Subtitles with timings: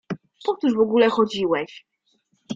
[0.45, 1.85] Po cóż w ogóle chodziłeś?